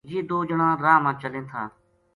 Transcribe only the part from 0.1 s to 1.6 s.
یہ دو جناں راہ ما چلیں